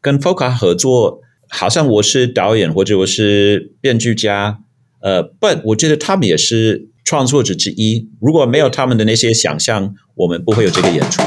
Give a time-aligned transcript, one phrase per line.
[0.00, 4.60] 跟 Foca 合作，好像我是导演或者我是编剧家，
[5.00, 8.08] 呃，but 我觉得他们也是创作者之一。
[8.20, 11.20] 如果没有他们的那些想象，我们不会有这个演出。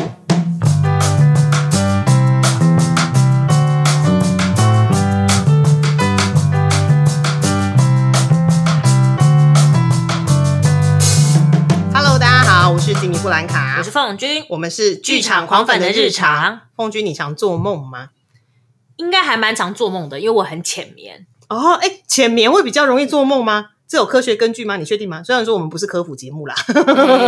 [11.93, 16.61] Hello，大家好，我是吉米布兰卡，我是凤君，我们是剧场狂粉的日常。
[16.77, 18.11] 凤君，你常做梦吗？
[19.01, 21.27] 应该还蛮常做梦的，因为我很浅眠。
[21.49, 23.71] 哦，哎，浅眠会比较容易做梦吗？
[23.87, 24.77] 这有科学根据吗？
[24.77, 25.21] 你确定吗？
[25.21, 26.55] 虽然说我们不是科普节目啦，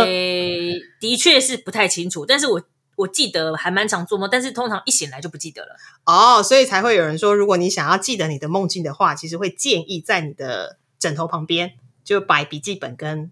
[0.06, 2.62] 诶， 的确是不太清楚，但是我
[2.96, 5.76] 我记得还蛮常做梦，但是通常一醒来就不记得了。
[6.06, 11.72] 哦，所以才会有人说，如果你想要记得你的梦境的话，其实会建议在你的枕头旁边
[12.02, 13.30] 就摆笔记本跟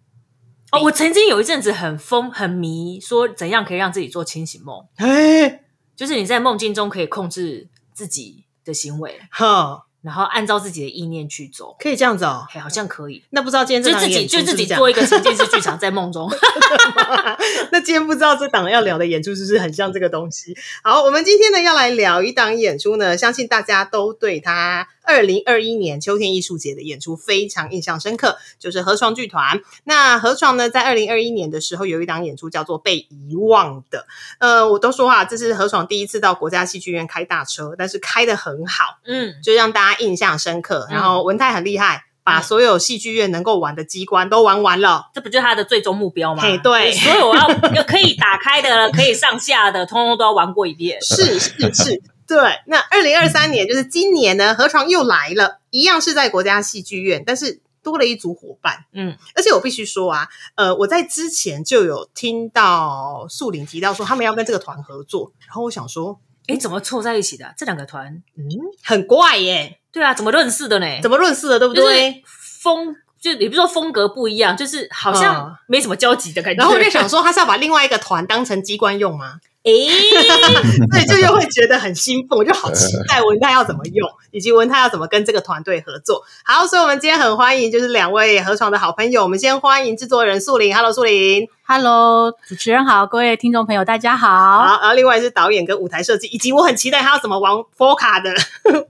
[0.72, 5.62] 哦，我曾经有一阵子很疯很迷，说怎样可以让自己做清醒梦， 哎，
[5.96, 11.76] 就是你在梦境中可以控制自己的行为，哈，然后按照自己的意念去走。
[11.78, 12.46] 可以这样子哦。
[12.50, 16.30] 嘿，好像可以，那不知道今天这就自己档演出就自己做一个沉浸式剧场，在梦中。
[17.70, 20.56] 那今天不知道这档要聊的演出是不是很像这个东西？
[20.82, 29.60] 好，我们今天呢要来聊一档演出呢，相信大家都对他二零二一年秋天艺术节的演出非常印象深刻，就是河床剧团。
[29.84, 33.98] 那河床呢，在二零二一年的时候有一档演出叫做《被遗忘的》。
[34.38, 40.86] 呃，我都说啊，这是河床第一次到国家戏剧院开大车，但是开的很好，嗯，就让大家印象深刻。
[40.90, 45.10] 然后文泰很厉害，把嗯所有戏剧院能够玩的机关都玩完了。
[45.12, 46.42] 这不就是他的最终目标吗？
[46.42, 51.00] 嘿对所有要要可以打开的、可以上下的，通通都要玩过一遍。
[51.02, 52.02] 是 是是，
[52.34, 52.60] 对。
[52.66, 58.84] 那二零二三年就是今年呢，河床又来了，一样是在国家戏剧院，但是多了一组伙伴。
[58.92, 68.22] 嗯，而且我必须说啊，呃，我在之前就有听到素林提到说他们要跟这个团合作，然后我想说，哎，怎么凑在一起的啊、这两个团？
[68.36, 68.44] 嗯，
[68.82, 70.86] 很怪耶，对啊，怎么认识的呢？
[71.02, 72.22] 怎么认识的，对不就是对？
[72.62, 76.58] 风，就也不是说风格不一样，就是好嗯像没什么交集的感觉。
[76.58, 79.40] 然后我就想，说，他是要把另外一个团当成机关用吗？
[79.64, 79.70] 哎，
[80.90, 86.24] 所以就又会觉得很兴奋，我就好期待文泰要怎么用， 以及文泰要怎么跟这个团队合作。
[86.44, 94.28] 好，所以我们今天很欢迎就是两位河床的好朋友，我们先欢迎制作人素林，Hello 素林，Hello，主持人好，各位听众朋友，大家好。
[94.28, 98.34] 好，然后另外是导演跟舞台设计，以及我很期待他要怎么玩 f o 卡的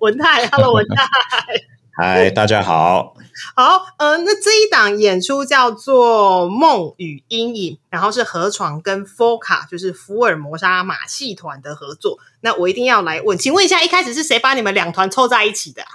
[0.01, 1.05] 文泰，Hello 文泰。
[1.95, 3.15] 嗨，大家好。
[3.55, 12.19] 好，呃，那这一档演出叫做《梦与阴影》，然后是河床跟 f o 卡，就是福尔摩沙马戏团的合作。
[12.41, 15.89] 那我一定要来问，请问一下，一开始是谁把你们两团凑在一起的啊、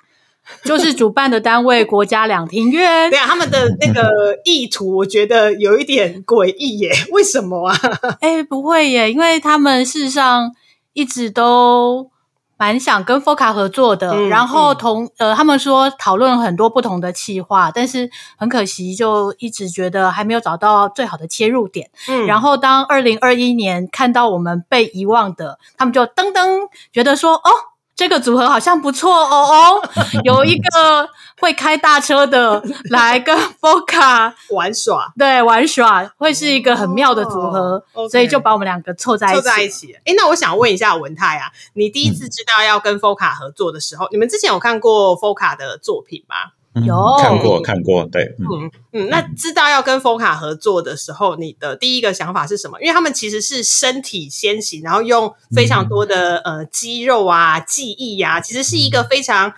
[0.63, 7.75] 就是主办的单位国家两厅院 对，啊，他们的那个意图，我觉得有一点诡异耶， 为什么啊？
[8.21, 10.51] 哎，不会耶，因为他们事实上
[10.93, 12.11] 一直都
[12.57, 21.89] 蛮想跟 FOCA 合作的，嗯然后嗯同呃，他们说讨论很多不同的企划，但是很可惜，就一直觉得还没有找到最好的切入点。
[22.07, 27.49] 嗯然后当二零二一年看到我们被遗忘的，他们就噔噔觉得说，哦，
[27.95, 29.89] 这个组合好像不错哦哦，
[30.23, 39.35] 有一个会开大车的 来跟 FOCA 玩耍对玩耍，会是一个很妙的组合，所以就把我们两个凑在一起。
[39.35, 39.93] 凑在一起。
[40.05, 46.35] 哎，那我想问一下文泰啊，你第一次知道要跟 f o 卡合作的时候，你们之前有看过 f o 卡的作品吗？
[46.75, 52.79] 嗯有看过看过，对，嗯嗯嗯，那知道要跟 f o 卡合作的时候，你的第一个想法是什么？
[52.79, 59.51] 因为他们其实是身体先行，然后用非常多的、呃肌肉啊、记忆啊，其实是一个非常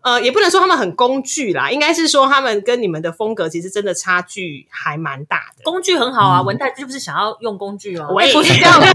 [0.00, 5.64] 呃，也不能说他们很工具啦，应该是说他们跟你们的风格其实真的差距还蛮大的。
[5.64, 8.94] 工具很好啊，文泰就是想要用工具啊，我也不是这样说的，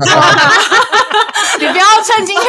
[1.60, 2.46] 你不要趁今天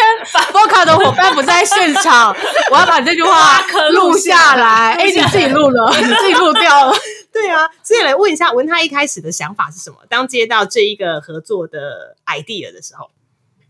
[0.52, 2.34] FOCA 的伙伴不在现场，
[2.70, 3.60] 我要把这句话
[3.90, 4.92] 录下来。
[4.92, 6.94] 哎，你自己录了，你自己录掉了。
[7.34, 9.96] 对啊，所以来问一下文泰一开始的想法是什么？
[10.08, 13.10] 当接到这一个合作的 idea 的时候，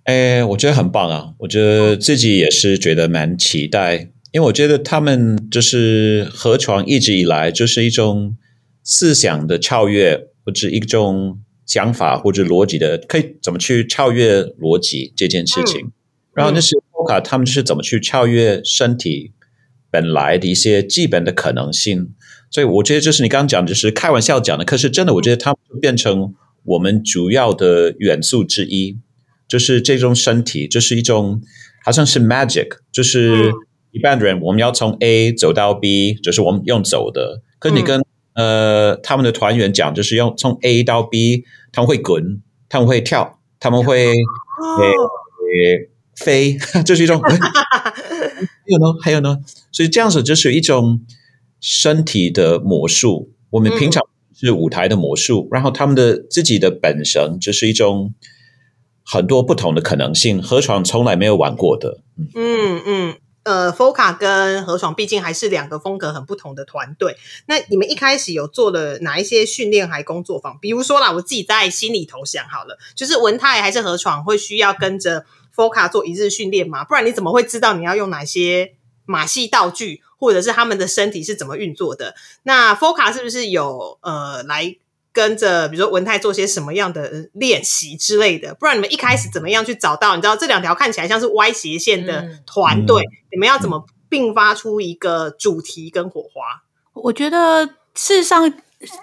[0.05, 1.29] 诶，我觉得很棒啊！
[1.39, 8.37] 我觉得自己也是觉得蛮期待，因为我觉得他们就是河床一直以来就是一种
[8.83, 15.93] 思想的超越，或者一种想法或者逻辑的，可以怎么去超越逻辑这件事情。
[16.35, 19.31] 然后那是 Foca 他们是怎么去超越身体
[19.89, 22.13] 本来的一些基本的可能性。
[22.51, 26.35] 所以我觉得就是你刚刚讲，就是开玩笑讲的，可是真的，我觉得他们就变成
[26.65, 28.99] 我们主要的元素之一。
[29.47, 31.41] 就是这种身体，就是一种
[31.85, 33.53] 好像是 magic，就是
[33.95, 37.43] 一般人我们要从 A 走到 B，就是我们用走的。
[37.61, 38.03] 可是你跟、
[38.35, 47.23] 呃他们的团员讲，就是用从 A 到 B，他们会滚，他们会跳，他们会哦呃飞， 这是一种。
[48.67, 49.39] 还有呢，还有呢，
[49.71, 51.01] 所以这样子就是一种
[51.61, 53.31] 身体的魔术。
[53.51, 54.03] 我们平常
[54.35, 58.13] 是舞台的魔术，然后他们的自己的本身就是一种
[59.05, 62.01] 很多不同的可能性，河床从来没有玩过的。
[62.35, 63.15] 嗯嗯。
[63.45, 67.17] 呃，Foca 跟何爽毕竟还是两个风格很不同的团队。
[67.47, 70.59] 那你们一开始有做了哪一些训练还工作坊？
[70.59, 76.85] 比如说啦，我自己在心里头想好了，就是文泰还是何闯会需要跟着 Foca 做一日训练吗？
[76.85, 78.73] 不然你怎么会知道你要用哪些
[79.05, 82.15] 马戏道具，或者是他们的身体是怎么运作的？
[82.45, 84.77] 那 Foca 是不是有呃来？
[85.15, 90.17] 跟着，比如说文泰做些什么样的练习之类的，不然你们一开始怎么样去找到？
[90.17, 96.65] 你知道这两条看起来像是歪斜线的团队，你们要怎么并发出一个主题跟火花？
[96.95, 97.65] 我觉得
[97.95, 98.53] 事实上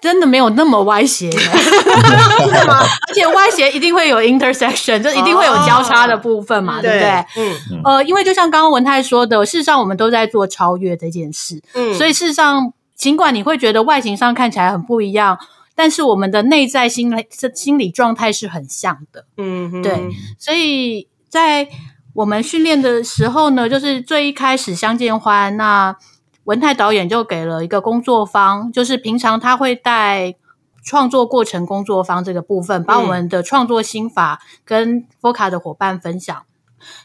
[0.02, 1.30] 真的没有那么歪斜，
[3.08, 7.10] 而且歪斜一定会有 intersection，就一定会有交叉的部分嘛，对不对？
[7.38, 15.40] 嗯，呃，因为就像刚刚文泰说的，事实上我们都在做超越这件事，嗯，所以事实上尽管你会觉得外形上看起来很不一样。
[15.82, 17.26] 但是我们的内在心理
[17.56, 21.68] 心理状态是很像的，嗯，对，所以在
[22.14, 25.98] 我们训练的时候呢，就是最一开始相见欢，那
[26.44, 30.36] 文泰导演就给了一个工作方，就是平常他会带
[30.84, 36.44] 创作过程工作方这个部分，把我们的创作心法跟 Foca 的伙伴分享。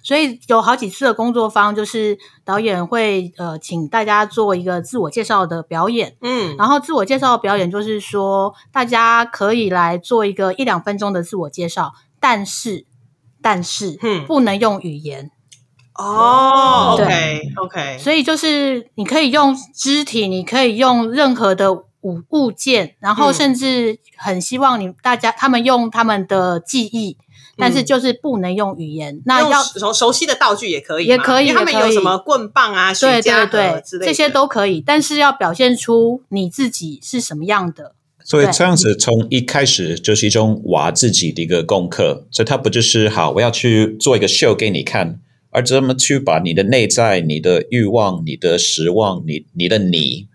[0.02, 12.86] 所以有好几次的工作坊，就是导演会呃请大家做一个自我介绍的表演，嗯，然后自我介绍的表演就是说，大家可以来做一个一两分钟的自我介绍，但是
[13.42, 15.30] 但是不能用语言。
[15.94, 27.16] 哦，OK OK，所以就是你可以用肢体，你可以用任何的物物件，然后甚至很希望你大家他们用他们的记忆。
[27.58, 34.82] 但是就是不能用语言，那要熟熟悉的道具也可以，也可以，他们有什么棍棒啊、雪茄对之类这些都可以。
[34.84, 37.94] 但是要表现出你自己是什么样的。
[38.22, 42.26] 所以这样子从一开始就是一种挖自己的一个功课。
[42.30, 45.18] 所以他不就是好，我要去做一个秀给你看，
[45.50, 50.28] 而怎么去把你的内在、你的欲望、你的失望、你你的你，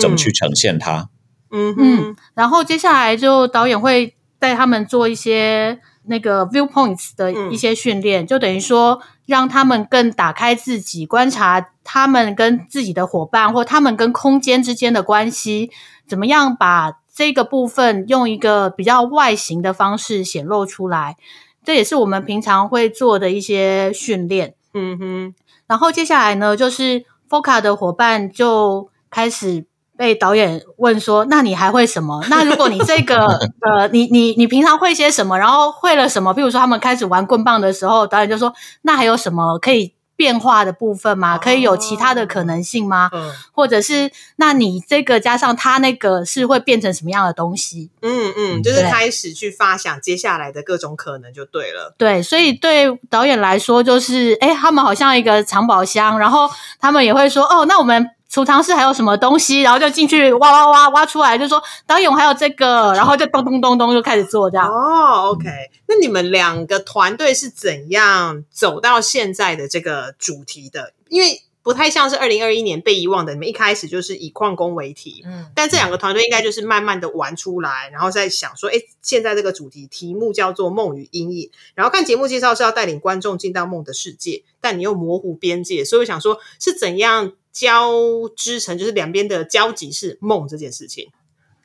[0.00, 1.10] 怎么去呈现它？
[1.50, 2.16] 嗯嗯。
[2.34, 5.78] 然后接下来就导演会带他们做一些。
[6.04, 15.70] 那个 viewpoints 的一些训练，就等于说让他们更打开自己，观察他们跟自己的伙伴，或他们跟空间之间的关系，
[16.06, 21.16] 怎么样把这个部分用一个比较外形的方式显露出来。
[21.64, 24.54] 这也是我们平常会做的一些训练。
[24.74, 25.34] 嗯哼，
[25.66, 29.66] 然后接下来呢，就是 Foca 的伙伴就开始。
[30.02, 32.20] 被导演问说：“那你还会什么？
[32.28, 33.24] 那如果你这个
[33.62, 35.38] 呃，你你你平常会些什么？
[35.38, 36.34] 然后会了什么？
[36.34, 41.38] 比如说他们开始玩棍棒的时候，导演就说：那还有什么可以变化的部分吗？
[41.38, 43.12] 可以有其他的可能性吗？
[43.52, 47.88] 或者是那你这个加上他那个是会变成什么样的东西？
[48.02, 51.94] 嗯嗯，就是开始去发想接下来的各种可能就对了。
[51.96, 56.50] 对，所以对导演来说，就是哎，他们好像一个藏宝箱，然后
[56.80, 59.60] 他们也会说：哦，那我们。”储藏室还有什么东西？
[59.60, 64.66] 然后就进去挖挖挖挖出来，就说导演还有这个， 然后就咚咚咚咚就开始做这样。
[64.66, 65.44] 哦，OK，
[65.86, 70.94] 那你们两个团队是怎样走到现在的这个主题的？
[71.10, 87.32] 因为不太像是二零二一年被遗忘的，你们一开始就是以矿工为题，嗯，但这两个团队应该就是慢慢的玩出来，然后再想说，哎，现在这个主题题目叫做梦与阴影，然后看节目介绍是要带领观众进到梦的世界，但你又模糊边界，所以我想说，是怎样？
[87.52, 87.92] 交
[88.36, 91.08] 织成就是两边的交集是梦这件事情。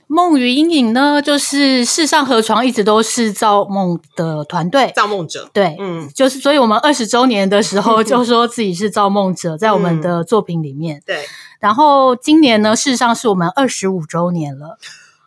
[0.10, 5.50] 梦与阴影呢，就是世上河床一直都是造梦的团队，造梦者。
[5.51, 11.03] 对，嗯，就是所以我们二十周年的时候 就说自己是造梦者，在我们的作品里面。
[11.06, 11.25] 对，
[11.60, 14.77] 然后今年呢，事实上是我们二十五周年了。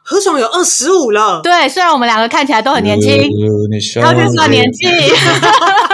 [0.02, 1.42] 何床有二十五了。
[1.42, 3.12] 对，虽然我们两个看起来都很年轻，
[4.00, 4.86] 要去算年纪。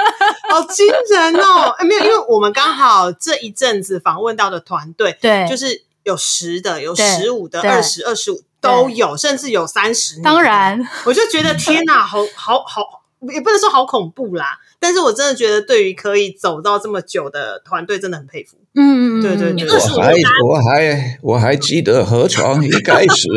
[0.57, 1.75] 好惊人哦！
[1.79, 10.21] 哎，没有，因为我们刚好这一阵子访问到的团队，对，就是有十的，有十五的，二十二十五都有，甚至有三十。
[10.23, 14.59] 当然，我就觉得天哪， 好好好，也不能说好恐怖啦。
[14.79, 18.57] 但是我真的觉得，对于可以走到这么久的团队，真的很佩服。
[18.75, 19.69] 嗯，对对对。
[19.69, 23.29] 我还我还我还记得河床一开始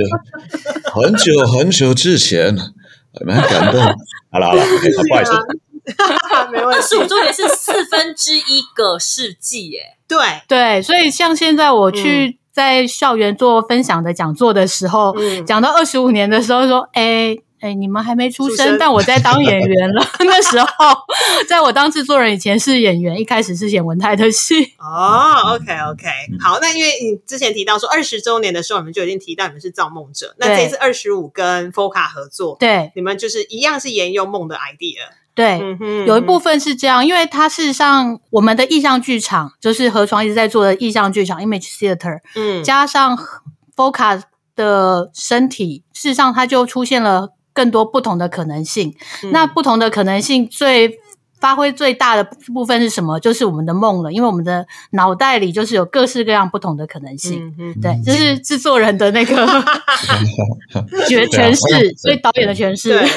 [0.94, 2.56] 很久很久之前，
[3.26, 3.82] 蛮感动。
[4.32, 5.32] 好了好了，不好意思。
[6.52, 6.78] 没问题。
[6.78, 9.98] 二十五周年是四分之一个世纪，耶。
[10.08, 10.18] 对。
[10.48, 15.16] 对，所以像现在我去在校园做分享的讲座的时候，
[15.46, 18.78] 讲到二十五年的时候，说，哎，哎，你们还没出生，出生。
[18.80, 20.06] 但我在当演员了。
[20.26, 20.68] 那时候，
[21.48, 24.74] 在我当制作人以前是演员，一开始是演文泰的戏。
[24.78, 26.08] 哦，OK OK，
[26.42, 32.92] 好，那因为你之前提到说二十周年的时候，你们就已经提到你们是造梦者，那这次二十五跟 Foca 合作，对。
[32.96, 35.00] 你们就是一样是沿用梦的 idea，
[35.40, 43.18] 对，嗯哼有一部分是这样，因为它事实上我们的意象剧场就是河床一直在做的意象剧场 （Image Theater），嗯加上
[43.74, 44.22] Foca
[44.54, 48.94] 的身体，事实上它就出现了更多不同的可能性。
[49.24, 51.00] 嗯那不同的可能性最
[51.40, 53.18] 发挥最大的部分是什么？
[53.18, 57.42] 就是我们的梦了，因为我们的脑袋里就是有各式各样不同的可能性。
[57.58, 59.48] 嗯哼对，这是制作人的那个
[61.08, 63.08] 诠诠释，所以导演的诠释。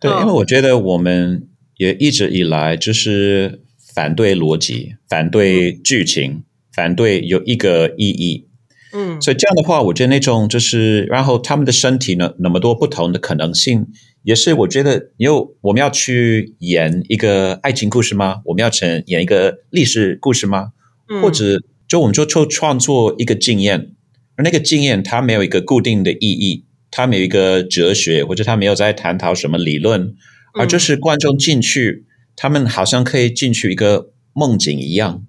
[0.00, 1.46] 对，因为我觉得我们
[1.80, 3.62] 也一直以来就是
[3.94, 6.42] 反对逻辑、反对剧情、
[6.74, 8.46] 反对有一个意义，
[8.92, 13.86] 嗯所以这样的话，我觉得那种就是，然后他们的身体呢那么多不同的可能性，
[14.24, 18.42] 也是我觉得，因为我们要去演一个爱情故事吗？
[18.44, 20.72] 我们要成演一个历史故事吗？
[21.08, 23.92] 嗯或者就我们就创创作一个经验，
[24.36, 30.14] 而那个经验它没有一个固定的意义，它没有一个哲学，或者它没有在探讨什么理论，
[30.54, 32.04] 而就是观众进去，
[32.36, 35.24] 他们好像可以进去一个梦境一样，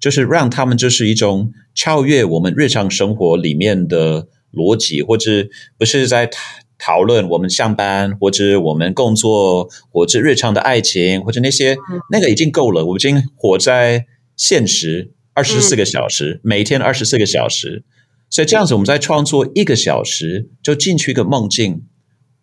[0.00, 5.48] 就是让他们就是一种超越我们日常生活里面的逻辑，或者
[5.78, 6.40] 不是在讨
[6.78, 11.76] 讨论我们上班或者我们工作或者日常的爱情或者那些，
[12.10, 17.84] 那个已经够了，我们已经活在现实二十四个小时，每天二十四个小时。
[18.28, 21.82] 所以这样子，我们在创作一个小时，就进去一个梦境，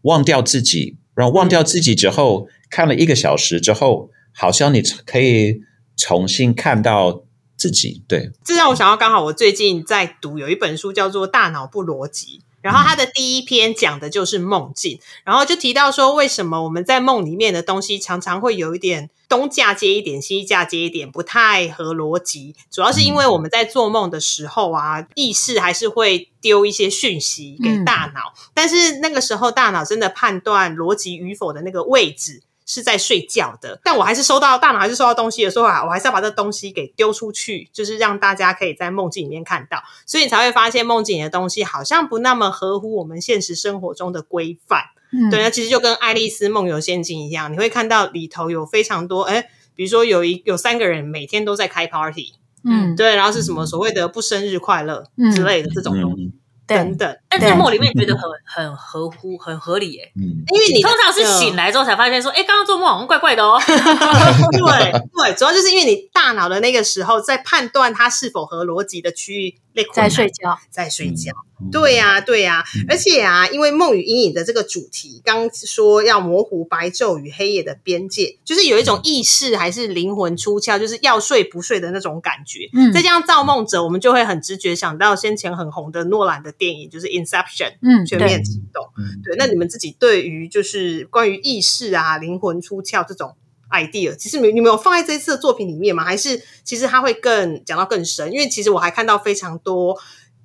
[0.03, 5.59] 忘掉自己，然后忘掉自己之后，看了一个小时之后，好像你可以
[5.97, 7.23] 重新看到
[7.57, 8.01] 自己。
[8.07, 32.41] 对，这让我想到，刚好我最近在读有一本书叫做《大脑不逻辑》，然后他的第一篇讲的就是梦境，然后就提到说，为什么我们在梦里面的东西常常会有一点东嫁接一点，西嫁接一点，不太合逻辑，主要是因为我们在做梦的时候啊，意识还是会丢一些讯息给大脑，但是那个时候大脑真的判断逻辑与否的那个位置。
[32.69, 44.83] 是在睡觉的，但我还是收到大脑还是收到东西的时候啊，我还是要把这东西给丢出去，就是让大家可以在梦境里面看到，所以你才会发现梦境里的东西好像不那么合乎我们现实生活中的规范。
[45.11, 45.31] 嗯。
[45.31, 55.31] 对，那其实就跟《爱丽丝梦游仙境》一样，你会看到里头有非常多，哎，比如说有一有三个人每天都在开 party，嗯，对，然后是什么所谓的不生日快乐嗯。
[55.31, 56.31] 之类的这种东西、
[56.67, 60.11] 等等，但在梦里面觉得很很合乎、很合理耶。
[60.15, 61.71] 嗯，因为你通常是醒来。
[61.71, 63.61] 之后才发现说，哎，刚刚做梦好像怪怪的哦。
[63.65, 69.55] 对对，主要就是因为你大脑的那个时候在判断它是否合逻辑的区域
[69.93, 70.57] 在睡觉。
[70.71, 71.31] 在睡觉。
[71.31, 82.69] 嗯对呀、对呀、而且啊，因为梦与阴影的这个主题，刚说要模糊白昼与黑夜的边界，就是有一种意识还是灵魂出窍，就是要睡不睡的那种感觉。
[82.73, 87.71] 嗯再加上造梦者，我们就会很直觉想到先前很红的诺兰的电影，就是《Inception》。
[87.81, 89.35] 嗯，全面启动，嗯对。
[89.37, 93.35] 那你们自己对于就是关于意识啊、灵魂出窍这种
[93.69, 96.03] idea，其实你你们有放在这一次的作品里面吗？
[96.03, 98.31] 还是其实它会更讲到更深？
[98.31, 99.95] 因为其实我还看到非常多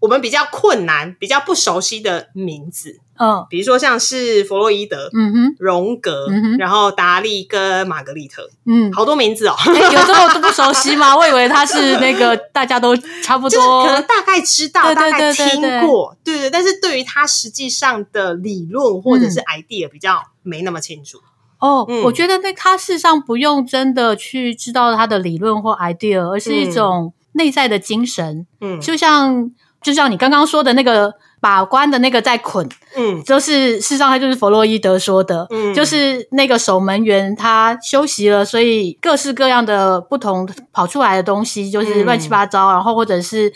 [0.01, 3.47] 我们比较困难、比较不熟悉的名字，嗯。
[3.49, 5.57] 比如说像是弗洛伊德、嗯哼。
[5.59, 6.57] 荣格，嗯哼。
[6.57, 9.55] 然后达利跟玛格丽特，嗯，好多名字哦。
[9.67, 11.15] 哎有这么多不熟悉吗？
[11.19, 13.85] 我以为他是那个大家都差不多。
[13.85, 21.19] 可能大概知道，大概听过，对对，但是对于他实际上的理论或者是嗯 idea 比较没那么清楚。
[21.59, 21.85] 哦。
[21.89, 22.03] 嗯。
[22.05, 28.81] 我觉得那他事实上不用真的去知道他的理论或 idea，而是一种内在的精神，嗯。
[28.81, 29.51] 就像
[29.83, 33.23] 就像你刚刚说的那个把关的那个在捆，嗯。
[33.23, 35.75] 就是事实上他就是弗洛伊德说的，嗯。
[35.75, 42.05] 就是那个守门员他休息了，所以各式各样的不同跑出来的东西就是嗯。
[42.07, 43.53] 乱七八糟，然后或者是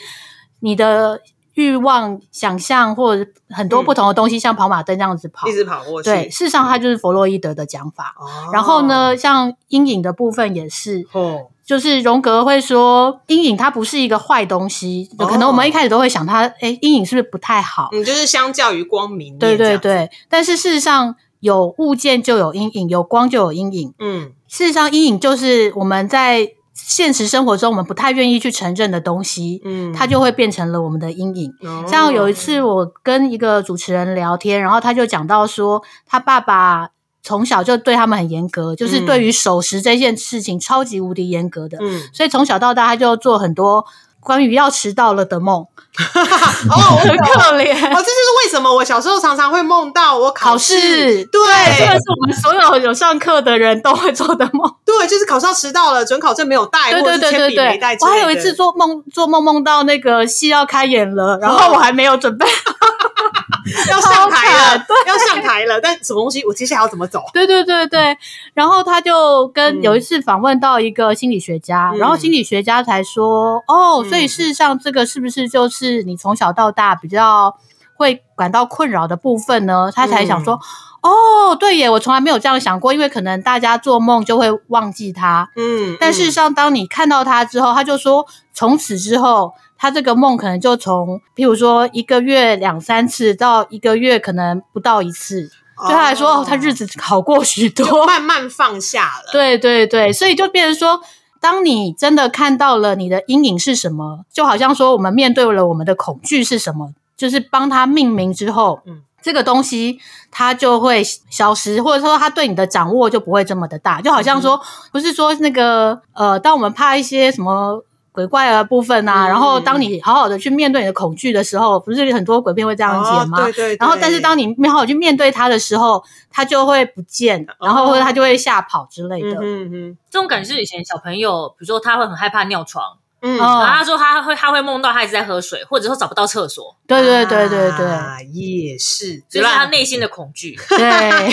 [0.61, 1.19] 你的
[1.59, 5.53] 欲望、想象或者很多嗯不同的东西，像跑马灯这样子跑一。
[5.53, 6.09] 直跑过去。
[6.09, 8.15] 对，事实上它就是弗洛伊德的讲法。
[8.21, 17.89] 哦然后呢，像阴影的部分也是，哦，就是荣格会说，阴影它不是一个坏东西，哦可能我们一开始都会想它，哎，阴影是不是不太好？
[17.91, 23.93] 嗯，就是相较于光明面对对对，但是事实上有物件就有阴影，有光就有阴影。
[23.99, 26.49] 嗯事实上，阴影就是我们在
[26.81, 31.53] 现实生活中我们不太愿意去承认的东西，嗯，它就会变成了我们的阴影。
[31.63, 36.91] 哦像有一次我跟一个主持人聊天，然后他就讲到说，他爸爸
[37.23, 41.77] 从小就对他们很严格，就是嗯对于守时这件事情超级无敌严格的。
[41.81, 43.85] 嗯所以从小到大，他就做很多
[44.21, 47.73] 关于要迟到了的梦， 哦，很可怜。
[47.73, 51.41] 哦，这就是为什么我小时候常常会梦到我考试，对。
[51.79, 54.71] 这个是我们所有有上课的人都会做的梦。
[54.85, 57.65] 对，就是考上迟到了，准考证没有带，对或者是铅对对对对。
[57.67, 62.47] 笔没带，我还有一次做梦，做梦梦到那个戏要开演了，然后我还没有准备。
[63.91, 66.45] 要上台超了，要上台了，但什么东西？
[66.45, 67.23] 我接下来要怎么走？
[67.33, 68.17] 对对对对，
[68.55, 77.57] 然后他就跟嗯有一次访问到一个心理学家，嗯然后心理学家才说，哦，嗯所以事实上这个是不是就是你从小到大比较
[77.97, 79.91] 会感到困扰的部分呢？
[79.95, 80.59] 他才想说，嗯
[81.01, 95.49] 哦，对耶，我从来没有这样想过，因为可能大家做梦就会忘记他，嗯，但事实上，当你看到他之后，他就说，从此之后，他这个梦可能就从，譬如说一个月两三次到一个月可能不到一次，
[95.87, 98.05] 对他来说，哦，他日子好过许多。
[98.05, 99.31] 慢慢放下了。
[99.33, 101.01] 对对对，所以就变成说，
[101.41, 109.99] 当你真的看到了你的阴影是什么，就好像说我们面对了我们的恐惧是什么，就是帮他命名之后，嗯这个东西
[110.31, 117.85] 它就会消失，或者说他对你的掌握就不会这么的大，就好像说，不是说那个呃，当我们怕一些什么。
[118.19, 123.45] 鬼怪的部分啊，嗯然后当你好好的去面对你的恐惧的时候，不是很多鬼片会这样哦演吗？
[123.45, 123.77] 对对对。
[123.79, 129.35] 然后，但是当你没好好去面对它的时候，它就会不见，然后或者它就会吓跑之类的。
[129.35, 129.97] 嗯嗯嗯。
[130.11, 132.83] 这种感觉是以前小朋友，比如说他会很害怕尿床，
[133.23, 133.63] 嗯，哦。
[133.63, 140.59] 然后他说他会他会梦到他一直在喝水，或者说找不到厕所，对对对对对啊也是，就是他内心的恐惧。
[140.69, 141.31] 对，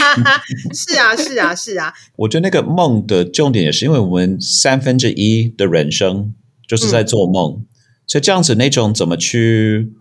[0.74, 6.34] 是啊是啊是啊，我觉得那个梦的重点也是因为我们三分之一的人生
[6.68, 7.66] 就是在做梦，
[8.08, 9.92] 所以这样子那种怎么去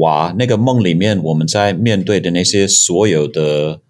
[0.00, 3.80] 挖那个梦里面我们在面对的那些所有的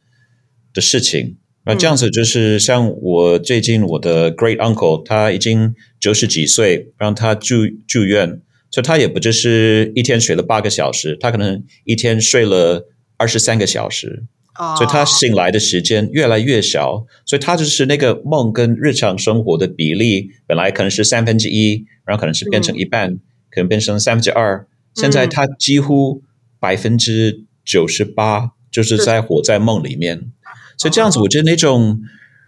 [0.74, 1.36] 的事情。
[1.64, 14.24] 那这样子就是像我最近我的 great uncle 他已经九十几岁，让他住住院，所以他也不就是一天睡了八个小时，他可能一天睡了二十三个小时。
[14.58, 23.14] 哦所以他醒来的时间越来越小，所以他就是那个梦跟日常生活的比例，本来可能是三分之一，然后可能是变成一半，
[23.50, 26.22] 可能变成三分之二，现在他几乎
[26.60, 30.30] 百分之九十八就是在活在梦里面，
[30.76, 32.02] 所以这样子，我觉得那种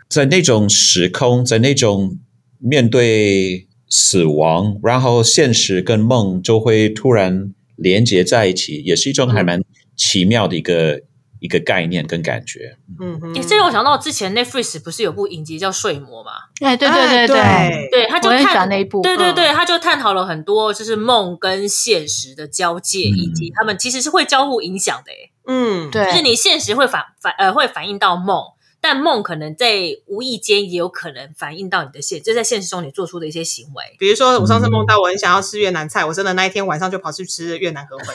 [0.09, 2.19] 在那种时空，在那种
[2.59, 9.63] 面对死亡，然后现实跟梦就会突然连接在一起，也是一种还蛮
[9.97, 11.01] 奇妙的一个。
[11.45, 13.35] 一个概念跟感觉，嗯哼。
[13.35, 16.33] 也这让我想到之前 Netflix 不是有部影集叫《睡魔》嘛？
[16.63, 17.89] 哎，对对哎对对，对。
[17.91, 19.03] 对，他就我很喜探欢那一部。
[19.03, 25.13] 对对对，他就探讨了很多就是梦跟现实的交界，嗯以及他们其实是会交互影响的。
[25.13, 25.33] 诶。
[25.47, 25.91] 嗯。
[25.91, 26.07] 对。
[26.07, 28.43] 就是你现实会反反呃会反映到梦，
[28.85, 33.83] 但梦可能在无意间也有可能反映到你的现，就在现实中你做出的一些行为。
[33.99, 38.15] 比如说，我上次梦到我很想要吃越南菜，我真的那一天晚上就跑去吃越南河粉。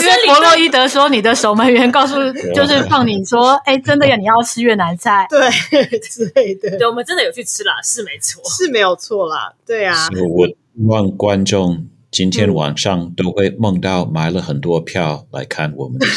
[0.00, 2.14] 因为弗洛伊德说你的守门员告诉
[2.54, 5.26] 就是放你说，哎，真的呀，你要吃越南菜。
[5.28, 5.50] 对
[5.98, 8.40] 之类的，对，我们真的有去吃啦，是没错。
[8.48, 9.52] 是没有错啦。
[9.66, 10.06] 对啊，
[10.38, 10.54] 我希
[10.86, 15.98] 望观众今天晚上都会梦到买了很多票来看我们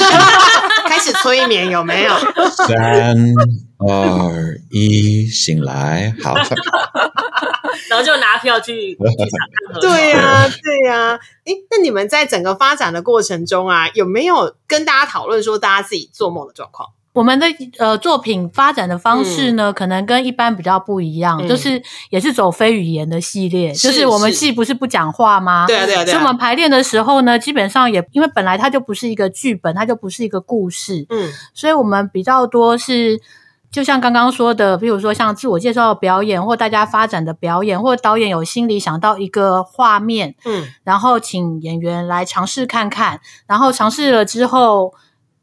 [1.21, 2.13] 催眠有没有？
[2.67, 3.33] 三
[3.77, 6.35] 二一，醒来，好，
[7.89, 8.97] 然后就拿票去
[9.81, 16.89] 对呀、对呀、诶，那你们在整个发展的过程中啊，有没有跟大家讨论说大家自己做梦的状况？
[17.11, 17.47] 我们的
[17.79, 25.65] 呃作品发展的方式呢，可能跟一般比较不一样，嗯就是也是走非语言的系列，是就是我们是戏不是不讲话吗？
[25.65, 26.31] 对啊，对啊，对所以我啊。
[26.31, 33.19] 们排练的时候呢，基本上也因为本来它就不是一个剧本，它就不是一个故事，嗯所以我们比较多是，
[33.71, 44.93] 就像刚刚说的，比如说像自我介绍的表演，或大家发展的表演，或导演有心里想到一个画面，嗯然后请演员来尝试看看，然后尝试了之后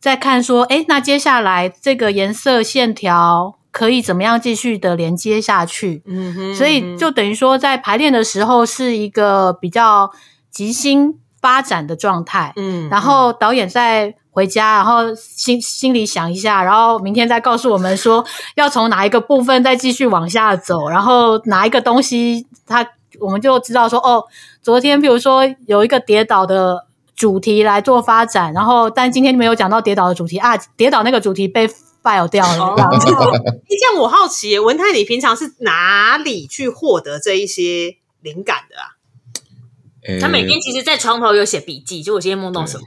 [0.07, 6.01] 再看说，哎，那接下来这个颜色线条可以怎么样继续的连接下去？
[6.07, 10.12] 嗯哼所以就等于说，在排练的时候是一个比较
[10.49, 22.87] 即兴发展的状态，嗯然后导演在回家，然后心心里想一下，然后明天再告诉我们说要从哪一个部分再继续往下走，然后哪一个东西他
[23.19, 24.23] 我们就知道说哦，
[24.62, 26.86] 昨天比如说有一个跌倒的。
[27.16, 33.20] 主题来做发展，然后但今天没有讲到跌倒的主题啊，跌倒那个主题被 file 掉了，这样
[33.66, 38.92] 这样我好奇，文泰，你平常是哪里去获得这一些灵感的啊？
[40.20, 42.85] 他每天其实，在床头有写笔记，就我今天梦到什么。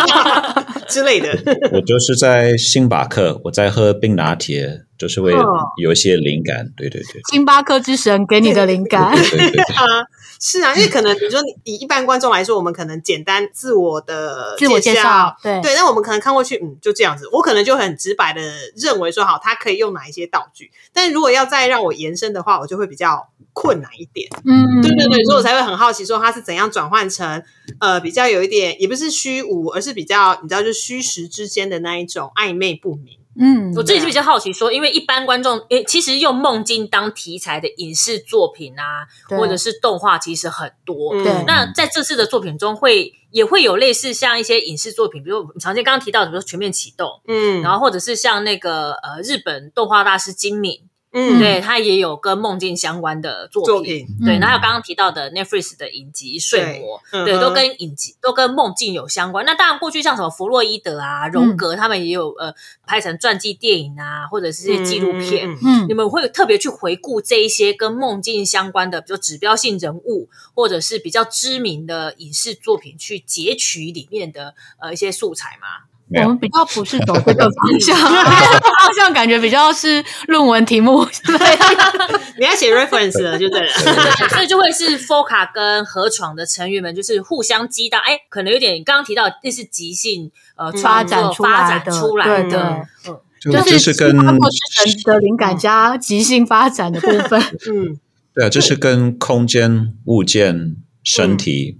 [0.88, 1.28] 之类的。
[1.72, 6.68] 我就是在星巴克，我在喝冰拿铁，就是为了哦有一些灵感。
[6.76, 9.16] 对对对，星巴克之神给你的灵感。
[9.16, 10.04] 对对对，啊，
[10.38, 18.42] 是啊，因为可能比如说你以一般观众来说，我们可能简单自我的自我介绍，对对，那我们可能看过去，嗯，就这样子，我可能就很直白的
[18.76, 24.28] 认为说，好，他可以用哪一些道具，但如果要再让我延伸的话，我就会比较困难一点。
[24.44, 27.42] 嗯，对对对，所以我才会很好奇，说他是怎样转换成
[27.80, 33.19] 呃比较有一点，也不是虚无，而是比较你知道，就虚实之间的那一种暧昧不明。
[33.40, 41.14] 嗯，我自己是比较好奇说，因为一般观众，诶，其实用梦境当题材的影视作品啊，或者是动画，其实很多。
[41.46, 53.66] 那在这次的作品中会，也会有类似像一些影视作品，比如常见刚刚提到的，比如说《全面启动》，嗯，然后或者是像那个呃日本动画大师金敏，嗯对他也有跟梦境相关的作品。
[53.66, 59.44] 作品，对，嗯然后还有刚刚提到的 Netflix 的影集《睡魔》，对，嗯都跟影集都跟梦境有相关。
[59.44, 62.54] 那当然，过去像什么弗洛伊德啊、嗯荣格，他们也有呃
[62.86, 65.50] 拍成传记电影啊，或者是这些纪录片。
[65.50, 75.89] 嗯嗯嗯你们会特别去回顾这一些跟梦境相关的，比如指标性人物，或者是比较知名的影视作品，去截取里面的呃一些素材吗？
[76.22, 81.06] 我们比较不是走这个方向， 方向感觉比较是论文题目。
[82.38, 83.66] 你要写 reference 了就对了。
[83.84, 88.00] 对，所以就会是 FOCA 跟河床的成员们，就是互相激荡。
[88.00, 97.40] 哎，可能有点刚刚提到那是即兴呃发展出来发的展出来对对的，嗯就就是跟星巴克之神的灵感加即兴发展的部分。
[97.70, 97.98] 嗯
[98.34, 101.78] 对啊，这是跟空间、物件、身体，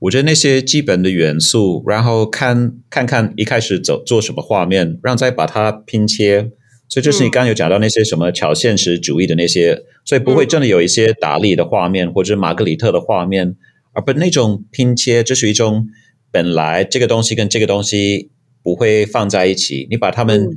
[0.00, 6.50] 我觉得那些基本的元素，然后看看看一开始走做什么画面，然后再把它拼切。
[6.88, 13.54] 所以就是你刚刚有讲到那些什么超现实主义的那些，所以不会真的有一些达利的画面或者玛格丽特的画面，
[13.92, 15.86] 而不那种拼切，这是一种
[16.32, 18.30] 本来这个东西跟这个东西
[18.64, 20.56] 不会放在一起，你把它们、嗯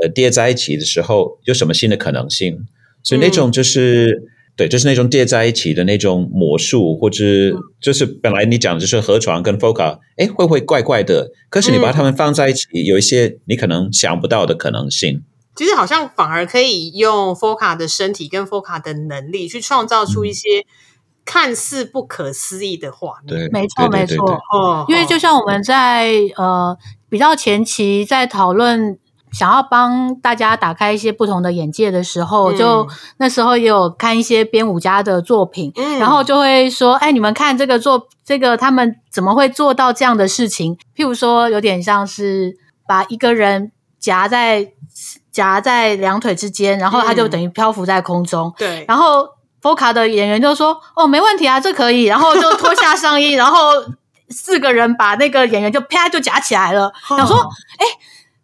[0.00, 2.64] 呃叠在一起的时候，有什么新的可能性？
[3.02, 4.22] 所以那种就是、
[4.54, 7.24] 对，就是那种叠在一起的那种魔术，或者
[7.80, 11.30] 就是本来你讲的就是河床跟 Foca，哎，会不会怪怪的？
[11.48, 15.22] 可是你把它们放在一起，有一些你可能想不到的可能性。
[15.56, 20.66] 其实好像反而可以用 Foca 的身体跟 Foca 的能力去创造出一些
[21.24, 23.38] 看似不可思议的画面。
[23.38, 24.38] 对，没错，没错。
[24.52, 26.76] 哦，因为就像我们在呃
[27.08, 28.98] 比较前期在讨论。
[29.32, 40.76] 想要帮大家打开一些不同的眼界的时候，嗯就那时候也有看一些编舞家的作品，嗯然后就会说：“哎，你们看这个做这个，他们怎么会做到这样的事情？
[40.96, 44.72] 譬如说，有点像是把一个人夹在
[45.30, 48.52] 夹在两腿之间，然后他就嗯等于漂浮在空中。
[48.58, 49.26] 对，然后
[49.62, 53.70] Foca 的演员就说：“哦，没问题啊，这可以。”然后就脱下上衣，然后
[54.28, 56.92] 四个人把那个演员就啪就夹起来了。
[57.08, 57.36] 想说
[57.78, 57.86] ：“哎，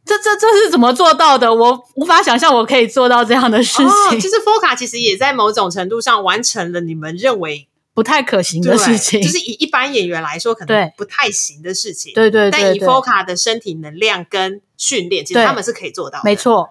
[0.08, 1.54] 这这这是怎么做到的？
[1.54, 12.12] 我无法想象我可以做到这样的事哦，情，其实 Foca 其实也在某种程度上完成了你们认为不太可行的事情。”就是以一般演员来说可能不太行的事情。
[12.14, 16.22] 对对但以对对，Foca 的身体能量跟训练，其实他们是可以做到的。
[16.24, 16.70] 没错，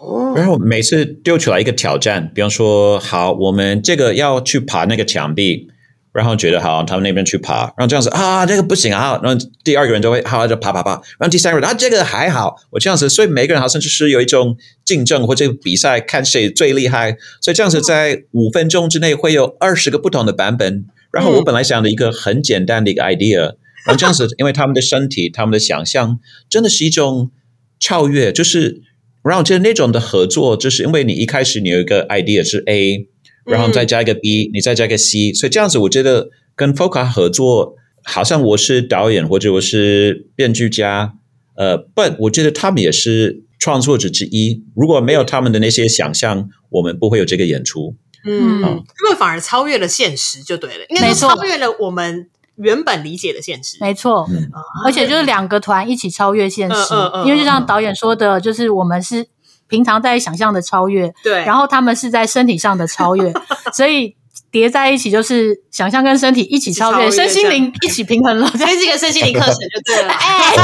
[0.00, 5.68] 哦，然后每次丢出来一个挑战，比方说，好，我们这个要去爬那个墙壁，
[6.12, 20.86] 然后觉得好，他们那边去爬，然后这样子啊，这个不行啊，然后第二个人就会好就爬爬爬，然后第三个人啊，这个还好，我这样子，所以每个人好像就是有一种竞争或者比赛，看谁最厉害，所以这样子在五分钟之内会有二十个不同的版本。
[21.12, 26.18] 然后我本来想的一个很简单的一个 idea，然后这样子，因为他们的身体、他们的想象，
[26.48, 27.30] 真的是一种
[27.78, 28.82] 超越，就是。
[29.24, 33.08] 然后就是那种的合作，就是因为你一开始你有一个 idea 是 A，
[33.48, 41.14] 然后再加一个 B，、你再加一个 C，所以这样子我觉得跟 Foca 合作，好像我是导演或者我是编剧家，
[41.56, 44.64] 呃，but 我觉得他们也是创作者之一。
[44.76, 47.96] 如果没有他们的那些想象，我们不会有这个演出。
[48.26, 51.28] 嗯，嗯他们反而超越了现实，就对了，应该没错。
[51.28, 53.78] 说超越了我们原本理解的现实。
[53.80, 54.26] 没错。
[54.30, 54.50] 嗯。
[54.84, 59.26] 而且就是两个团一起超越现实，嗯嗯嗯因为就像导演说的，就是我们是
[59.68, 63.32] 平常在想象的超越，对，然后他们是在身体上的超越，
[63.72, 64.16] 所以
[64.50, 68.46] 叠在一起就是想象跟身体一起超越，超越身心灵一起平衡了。
[68.48, 70.08] 所以是一个身心灵课程就对了。
[70.16, 70.54] 哎，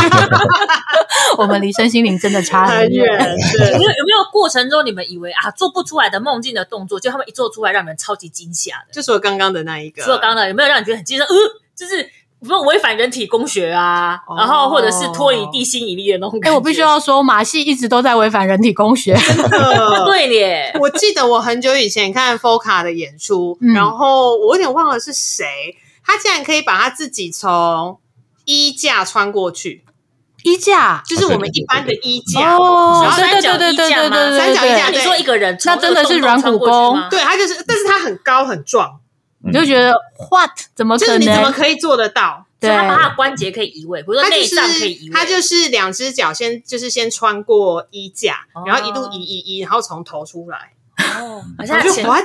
[1.37, 3.19] 我们离身心灵真的差很很远。
[3.19, 8.93] 对没有有没有过程中你们以为啊做不出来的梦境的动作，就他们一做出来让你们超级惊吓的？
[8.93, 11.25] 就说刚刚的那一个，除了刚刚的，有没有让你觉得很惊讶？
[11.25, 11.35] 呃，
[11.77, 12.09] 就是
[12.45, 14.37] 比如说违反人体工学啊，哦。
[14.37, 16.55] 然后或者是脱离地心引力的那种哎、感觉。
[16.57, 19.15] 我必须要说，马戏一直都在违反人体工学。
[19.17, 20.05] 的。
[20.05, 23.73] 对耶，我记得我很久以前看 Foca 的演出，嗯。
[23.73, 25.47] 然后我有点忘了是谁，
[26.05, 27.99] 他竟然可以把他自己从
[28.45, 29.83] 衣架穿过去，
[30.43, 31.03] 衣架？
[31.07, 32.57] 就是我们一般的衣架。
[32.59, 34.09] 哦三角对对衣架吗？
[34.09, 39.01] 对对对三角衣架你说一个人从那真的是软骨功对，他就是，但是他很高很壮，嗯
[39.45, 39.93] 你就觉得
[40.31, 41.51] what 怎么可就是你怎么？
[41.53, 42.47] 可以做得到？
[42.61, 42.71] 对。
[42.71, 48.65] 所以他把他的关节可以移位，比如说内它就是脏可以移位，它就是两只脚先就是先穿过衣架，哦。
[48.67, 50.73] 然后一路移移移，然后从头出来。
[50.97, 52.25] 哦，好我就像前 what？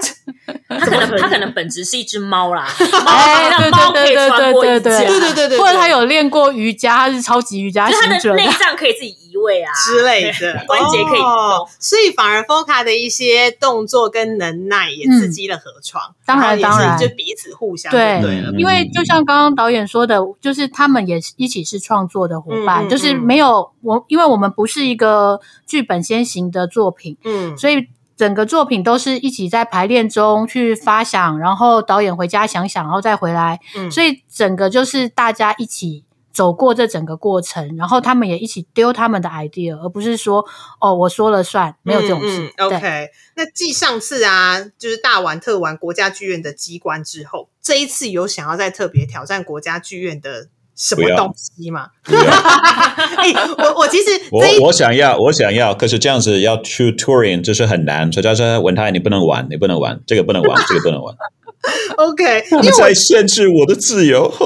[0.69, 2.67] 他可能他可能本质是一只猫啦，
[3.05, 5.57] 哎，让对猫可以对对对穿过衣架，对对对对。
[5.57, 11.67] 或者他有练过瑜伽，他是超级瑜伽就他的行者内脏可以自己移位啊之类的 关节可以动。
[11.79, 18.21] 所以反而 Foca 的一些动作跟能耐也刺激了河床，当然当然就彼此互相对。
[18.57, 36.03] 因为就像刚刚导演说的，就是他们也是一起是创作的伙伴，就是没有我，因为我们不是一个剧本先行的作品，嗯，所以整个作品都是一起在排练中去发想，然后导演回家想想，然后再回来，嗯所以整个就是大家一起。
[36.31, 40.45] 走过这整个过程，然后他们也一起丢他们的 idea，而不是说
[40.79, 42.45] 哦我说了算，没有这种事。
[42.45, 51.89] 嗯嗯、OK，那继上次啊，就是大玩特玩国家剧院的机关之后，这一次有想要再特别挑战国家剧院的什么东西吗？
[52.05, 61.13] 哎、我我其实我我想要，我想要，可是这样子要去 touring 就是很难，所以他说文泰你不能玩，你不能玩，这个不能玩，这个不能玩，
[61.97, 64.31] OK，因你为在限制我的自由。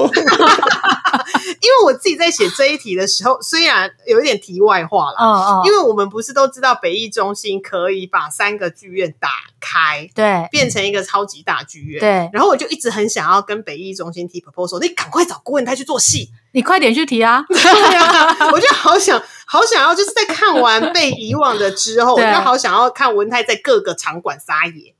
[1.60, 9.28] 因为我自己在写这一题的时候，虽然有一点题外话啦，哦哦，因为我们不是都知道北艺中心可以把三个剧院打
[9.60, 12.00] 开，对变成一个超级大剧院。
[12.00, 16.30] 对，然后我就一直很想要跟北艺中心提 proposal，你赶快找郭文泰去做戏。
[16.52, 17.44] 你快点去提啊！
[17.50, 24.94] 对啊，我就好想好想要，就是在看完被遗忘的之后， 我就好想要看文泰在各个场馆撒野。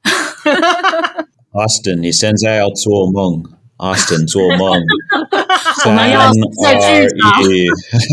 [1.54, 3.40] Austin，你现在要做梦
[3.78, 4.70] ，Austin 做梦，
[5.86, 6.30] 我们要
[6.62, 7.42] 在剧场。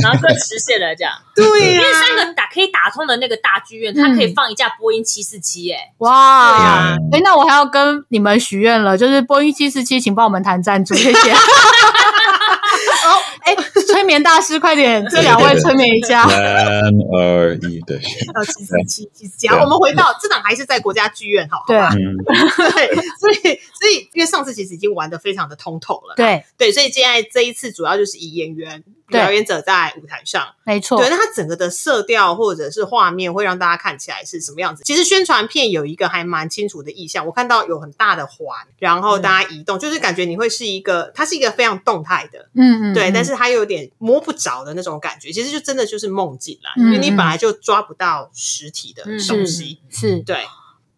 [0.03, 1.13] 然后就实现了这样。
[1.35, 11.33] 对因、为三个打可以打通的那个大剧院，它可以放一架波音七四七，哎，哇，哎啊哎、那我还要跟你们许愿了，就是波音七四七，请帮我们谈赞助，谢谢。
[13.41, 13.55] 哦，哎、
[13.87, 16.27] 催眠大师，快点，这两位催眠一下。
[16.27, 16.83] 三
[17.15, 17.97] 二一，对，
[18.33, 19.47] 到七十七七十七。
[19.47, 30.97] 好，我们回到这场还是在国家剧院，好，好对对，所以所以因为上次其实已经玩的非常的通透了，对，对，所以现在这一次主要就是以演员对表演者在舞台上，没错。
[30.97, 34.83] 对，，那它整个的色调或者是画面会让大家看起来是什么样子？
[34.83, 49.19] 其实宣传片有一个还蛮清楚的意象，我看到有很大的环，然后大家移动，就是感觉你会是一个，它是一个非常动态的，嗯嗯，对，嗯但是它有点摸不着的那种感觉，其实就真的就是梦境啦，嗯因为你本来就抓不到实体的嗯。
[49.27, 50.19] 东西，是。
[50.19, 50.45] 对，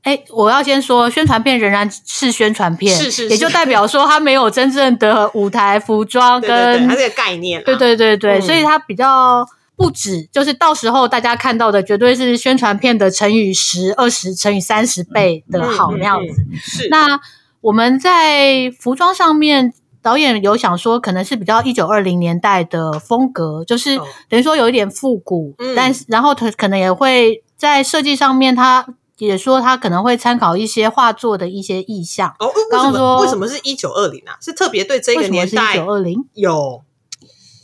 [0.03, 8.41] 哎、我要先说，宣传片仍然是宣传片，是是是也就代表说它没有真正的舞台服装跟它这个概念啦，对对对对，嗯。
[8.41, 9.45] 所以它比较
[9.77, 16.41] 不止，就是到时候大家看到的绝对是宣传片的乘以十、二十乘以三十倍的好样子。
[16.51, 16.87] 嗯是。
[16.89, 17.19] 那
[17.61, 24.05] 我们在服装上面，导演有想说，可能是比较一九二零年代的风格，就是哦。
[24.27, 25.73] 等于说有一点复古，嗯。
[25.73, 28.85] 但是然后他可能也会在设计上面，他
[29.17, 32.35] 也说他可能会参考一些画作的一些意象。
[32.39, 34.37] 哦，为什么刚刚说为什么是一九二零啊？
[34.41, 36.25] 是特别对这个年代一九二零？
[36.33, 36.83] 有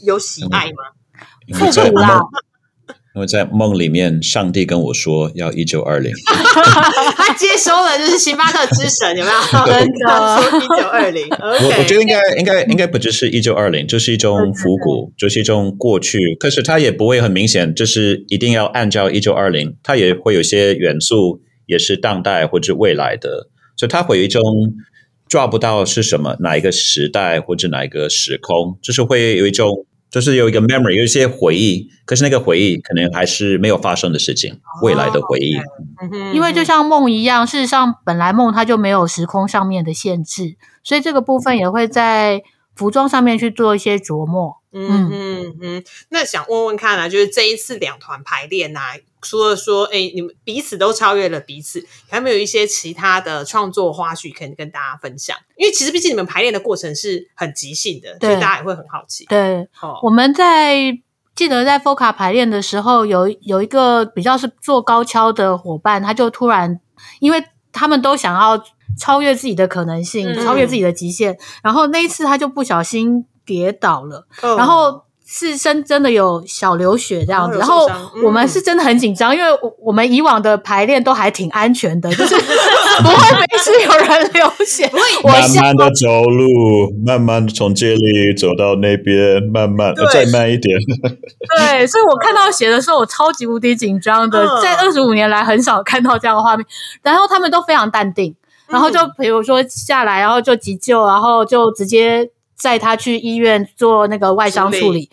[0.04, 0.84] 有喜爱吗？
[1.54, 2.30] 复古啦梦，
[3.20, 6.10] 因为在梦里面，上帝跟我说要一九二零，
[7.18, 9.38] 他接收了就是星巴克之神，有没有？
[9.68, 16.18] 真的说一九二零我我觉得应该应该应该不只是一九二零，就是一种复古，就是一种过去。
[16.40, 24.42] 可是它也不会很明显，就是一定要按照一九二零，它也会有些元素也是当代或者未来的，所以它会有一种
[25.28, 29.86] 抓不到是什么哪一个时代或者哪一个时空，就是会有一种。
[30.10, 35.58] 就是有一个 memory，有一些回忆，可是那个回忆可能还是没有发生的事情，未来的回忆。
[36.34, 42.42] 因为就像梦一样，事实上本来梦它就没有时空上面的限制，所以这个部分也会在
[42.76, 44.59] 服装上面去做一些琢磨。
[44.72, 45.10] 嗯。
[45.12, 55.36] 嗯嗯，那想问问看啊，就是这一次两团排练啊，除了说，哎，你们彼此都超越了彼此，还没有一些其他的创作花絮可以跟大家分享？
[55.56, 59.26] 因为其实毕竟你们排练的过程是很即兴的，所对以大家也会很好奇。
[59.26, 60.98] 对，哦，我们在
[61.36, 66.80] 记得在 FOCA 排练的时候，有有一个比较是做高跷的伙伴，他就突然，
[67.20, 68.62] 因为他们都想要
[69.00, 70.46] 超越自己的可能性，嗯。
[70.46, 77.90] 超越自己的极限，然后那一次他就不小心跌倒了，哦然后是真真的有小流血这样子，然后
[78.24, 82.36] 我们是真的很紧张，因为我我们以往的排练都还挺安全的，就是
[83.02, 84.90] 不会每次有人流血。
[85.24, 90.78] 我慢慢的走路，慢慢的从这里走到那边，慢慢对再慢一点。
[91.58, 96.66] 对，所以我看到血的时候，我超级无敌紧张的，嗯在二十五年来很少看到这样的画面。
[97.02, 98.36] 然后他们都非常淡定，
[98.68, 105.10] 然后就比如说下来，然后就急救，然后就直接载他去医院做那个外伤处理。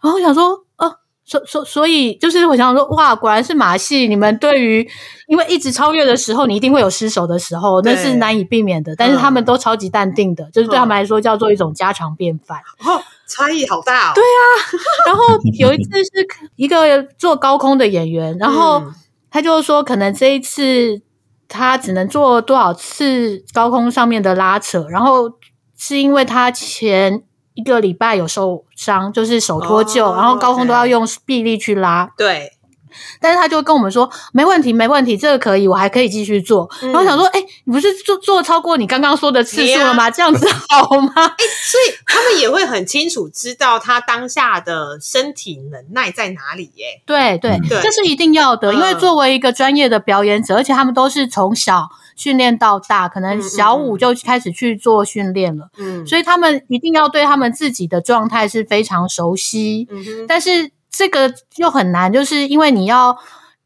[0.00, 0.90] 然后我想说，呃，
[1.24, 4.06] 所所所以就是我想说，哇，果然是马戏。
[4.06, 4.88] 你们对于
[5.26, 8.94] 因为一直超越的时候，你一定会有失手的时候，那是难以避免的。
[8.94, 12.58] 但是他们都超级淡定的，就是对他们来说叫做一种家常便饭。
[12.80, 14.12] 哦，差异好大哦。
[14.14, 14.22] 对
[15.06, 15.24] 然后
[15.58, 16.10] 有一次是
[16.56, 18.94] 一个做高空的演员，然后嗯
[19.30, 21.00] 他就说，可能这一次
[21.48, 25.28] 他只能做多少次高空上面的拉扯，然后
[25.86, 32.53] 是因为他前一个礼拜有受伤，就是手脱臼，哦然后高空都要用臂力去拉，对，
[33.20, 36.70] 但是他就跟我们说没问题，没问题，这个可以，我还可以继续做。
[36.82, 40.10] 嗯然后想说，哎、你不是做做超过你刚刚说的次数了吗？
[40.10, 41.12] 这样子好吗？
[41.14, 47.02] 所以他们也会很清楚知道他当下的身体能耐在哪里耶。
[47.06, 59.88] 对对这是一定要的，因为嗯作为一个专业的表演者，而且他们都是从小训练到大，可能小五就开始去做训练了，嗯，所以他们一定要对他们自己的状态是非常熟悉。
[59.90, 63.16] 嗯哼，但是这个又很难，就是因为你要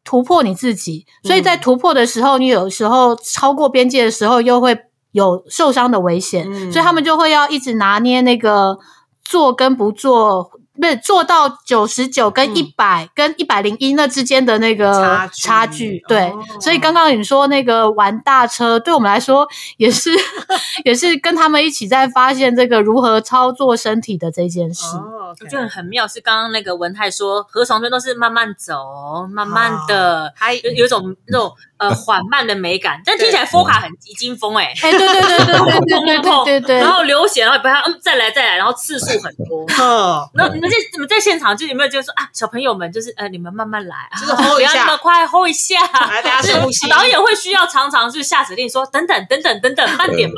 [0.03, 1.59] 突破你自己，所以在嗯。
[1.61, 4.77] 突破的时候，你有时候超过边界的时候，又会
[5.11, 8.77] 有受伤的危险，嗯所以他们就会要一直拿捏那个
[9.23, 10.51] 做跟不做。
[10.79, 12.55] 不是做到九十九跟嗯。
[12.55, 20.11] 一百、跟一百零一那之间的那个差距差距，对，哦所以刚刚你说那个玩大车，对我们来说也是
[20.83, 24.85] 也是跟他们一起在发现这个如何操作身体的这件事。
[24.97, 39.61] 哦我觉得很妙，是刚刚那个文泰说，河床边都是慢慢走，慢慢的，还有有一种那种呃 缓慢的美感，但听起来佛卡很急惊风哎，哎，对对对对对对对对对对，然后流血，然后不要嗯再来再来，然后次数很多。
[39.83, 45.75] 哦，那你们在你们在现场就有没有就是说啊，小朋友们就是呃，你们慢慢来啊，就是 hold 不要一下那么快，hold 一下。
[46.07, 50.35] 来大家深 呼吸导演会需要常常就下指令说等等等等等等，慢点嘛。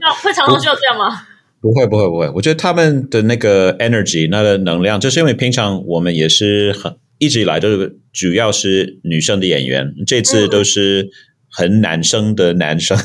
[0.00, 1.26] 那 会常常需要这样吗？
[1.60, 2.30] 不会，不会，不会。
[2.34, 11.08] 我觉得他们的那个 energy，那个能量，就是因为平常我们也是很一直以来都是主要是女生的演员，这次都是
[11.50, 12.96] 很男生的男生，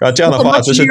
[0.00, 0.82] 然后这样的话就是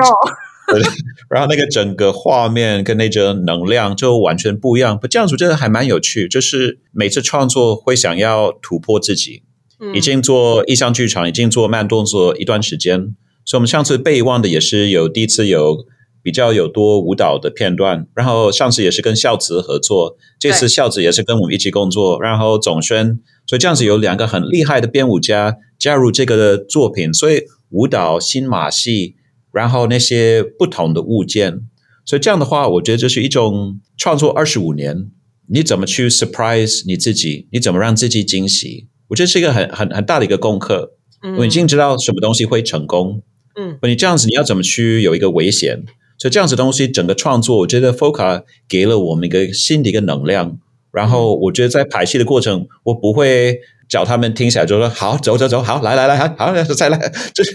[1.29, 4.97] 然后那个整个画面跟那种能量就完全不一样。
[4.97, 9.43] 不这样子真的还蛮有趣，就是每次创作会想要突破自己，
[9.79, 15.85] 嗯已经做意象剧场，已经做慢动作一段时间，所以我们上次被遗忘的也是有第一次有
[16.21, 29.15] 比较有多舞蹈的片段，然后上次也是跟孝子合作，这次孝子也是跟我们一起工作，然后总宣，所以这样子有两个很厉害的编舞家加入这个作品，所以舞蹈、新马戏，
[29.53, 31.61] 然后那些不同的物件，
[32.03, 35.09] 所以这样的话，我觉得这是一种创作二十五年，
[35.47, 38.89] 你怎么去 surprise 你自己，你怎么让自己惊喜？
[39.09, 40.97] 我觉得是一个很很很大的一个功课。
[41.21, 43.23] 嗯我已经知道什么东西会成功，
[43.55, 45.85] 嗯，你这样子你要怎么去有一个危险？
[46.17, 50.57] 所以这样子东西整个创作，我觉得 Foca 给了我们一个新的一个能量。
[50.91, 56.97] 然后我觉得在排戏的过程，我不会叫他们听起来就说好走走走，好来来来，好好再来，
[57.33, 57.51] 就是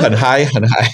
[0.00, 0.90] 很 嗨很嗨。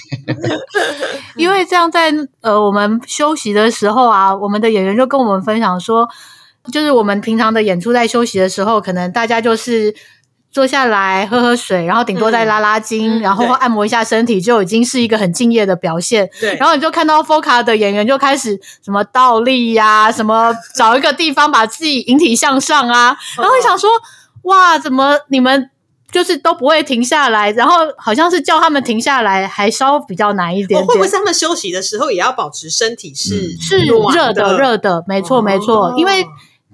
[1.35, 6.07] 因为这样在呃我们休息的时候啊，我们的演员就跟我们分享说，
[6.71, 9.93] 就是我们平常的演出在休息的时候，可能大家就是。
[10.49, 16.27] 坐下来喝喝水，然后顶多再拉拉筋，嗯然后按摩一下身体，就已经是一个很敬业的表现。
[16.39, 23.87] 对，然后你就看到 Foca 的演员就开始什么倒立呀、什么找一个地方把自己引体向上啊， 然后你想说，
[24.43, 25.69] 哇，怎么你们
[26.11, 27.51] 就是都不会停下来？
[27.51, 30.81] 然后好像是叫他们停下来，还稍比较难一点点。
[30.81, 36.25] 哦会不会是他们休息的时候也要保持身体是嗯是热的，热的，没错没错，哦因为。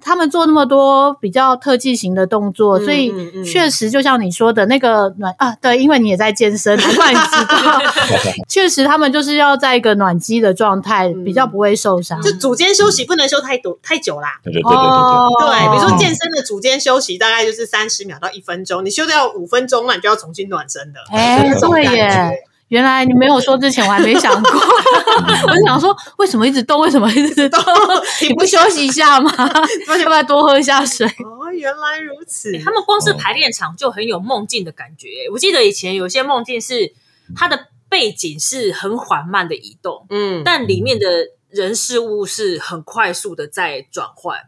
[0.04, 7.82] 他们做那么多比较特技型的动作，嗯所以确实就像你说的那个暖啊，对，因为你也在健身，难怪你知道。
[8.48, 12.22] 确实，他们就是要在一个暖机的状态，嗯比较不会受伤。
[12.22, 14.40] 就组间休息不能休太多太久啦。
[14.44, 21.00] 对对对对对哦，对，比如说健身的组间休息大概就是三十秒到一分钟，你休掉五分钟，那你就要重新暖身的。
[21.12, 24.52] 哎对耶原来你没有说之前，我还没想过。
[25.48, 26.82] 我就想说，为什么一直动？
[26.82, 27.64] 为什么一直动？
[28.28, 29.32] 你不休息一下吗？
[30.02, 31.06] 要不要多喝一下水？
[31.06, 32.52] 哦，原来如此。
[32.64, 35.08] 他们光是排练场就很有梦境的感觉。
[35.32, 36.92] 我记得以前有些梦境是
[37.36, 41.06] 它的背景是很缓慢的移动，嗯，但里面的
[41.52, 44.40] 人事物是很快速的在转换。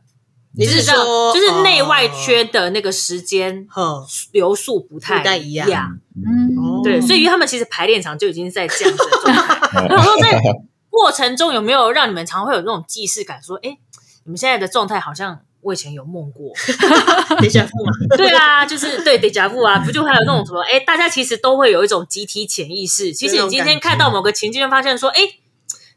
[0.57, 4.05] 你是说就是内外哦缺的那个时间哼。
[4.31, 5.99] 流速不太一样。
[6.15, 6.55] 嗯。
[6.57, 6.81] 哦。
[6.83, 9.87] 对，所以他们其实排练场就已经在这样子的状态。
[9.89, 10.39] 然后说在
[10.89, 13.77] 过程中有没有让你们常会有那种既视感，说，哎，
[14.23, 16.53] 你们现在的状态好像我以前有梦过。
[17.37, 23.11] 等一下付嘛，对啊，就是对 deja vu 啊，不就还有那种什么，哎，大家其实都会有一种集体潜意识。
[23.11, 25.21] 其实你今天看到某个情境，就发现说，哎，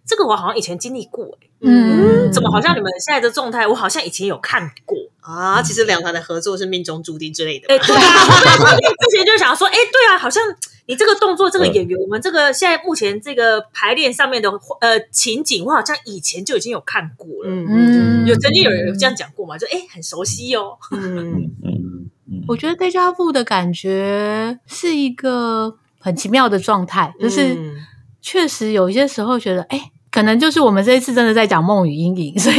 [0.09, 4.97] 这个我好像以前经历过，哎，嗯怎么好像你们现在的状态，我好像以前有看过。
[5.21, 7.87] 啊，其实两团的合作是命中注定之类的哎，吧。
[7.87, 8.01] 对啊，
[8.65, 10.43] 我之前就想说，哎，对啊，好像
[10.87, 14.51] 你这个动作，这个演员，我们这个现在目前这个排练上面的
[14.81, 17.51] 呃情景，我好像以前就已经有看过了。
[17.51, 19.59] 嗯嗯有曾经有人有这样讲过嘛？
[19.59, 20.79] 就哎，很熟悉哦。
[20.93, 22.11] 嗯嗯
[22.47, 27.87] 我觉得 deja vu 的感觉是一个很奇妙的状态，就是嗯
[28.23, 32.57] 确实有一些时候觉得，哎，可能就是我们这一次真的在讲梦与阴影， 所以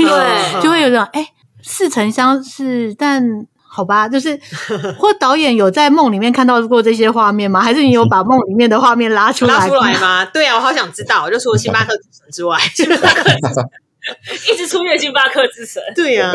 [0.64, 1.28] 就会有种哎
[1.62, 3.22] 似曾相识，但
[3.68, 4.40] 好吧，就是
[4.98, 7.60] 或导演有在梦里面看到过这些画面吗？
[7.60, 9.54] 还是你有把梦里面的画面拉出来？
[9.56, 9.94] 拉出来？
[10.00, 10.24] 吗？
[10.24, 11.30] 对啊，我好想知道。
[11.30, 12.58] 就除了星巴克之神之外，
[14.54, 16.34] 一直出现星巴克之神，对呀，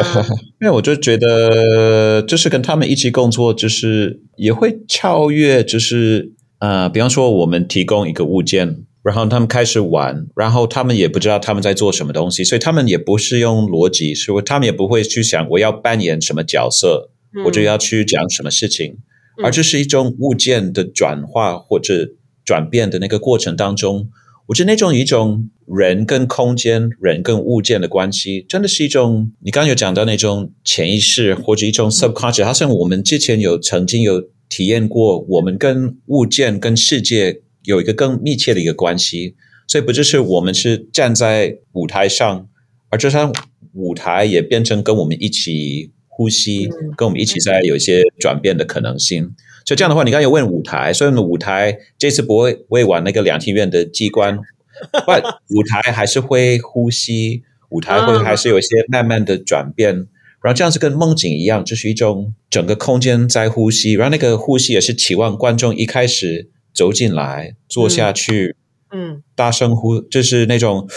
[0.60, 17.10] 因为我就觉得，就是跟他们一起工作，就是也会超越，就是呃，比方说我们提供一个物件，然后他们开始玩，然后他们也不知道他们在做什么东西，所以他们也不是用逻辑，所以他们也不会去想我要扮演什么角色，
[17.44, 18.96] 我就要去讲什么事情，
[19.38, 22.08] 嗯而这是一种物件的转化或者
[22.46, 24.08] 转变的那个过程当中，
[24.46, 39.34] 我觉得那种一种人跟空间、人跟物件的关系，真的是一种你刚刚有讲到那种潜意识或者一种 subconscious，好像我们之前有曾经有体验过，我们跟物件、跟世界有一个更密切的一个关系，
[39.66, 42.48] 所以不就是我们是站在舞台上，
[42.90, 43.32] 而这场
[43.72, 49.34] 舞台也变成跟我们一起呼吸，跟我们一起在有一些转变的可能性。
[49.66, 55.12] 所以这样的话，你刚才有问舞台，所以呢，舞台这次不会不会玩那个两厅院的机关，不，
[55.56, 60.06] 舞台还是会呼吸，舞台会还是有一些慢慢的转变。
[60.42, 68.56] 然后这样子跟梦境一样，就是一种整个空间在呼吸，然后那个呼吸也是期望观众一开始走进来，坐下去，
[68.90, 70.88] 嗯，大声呼，就是那种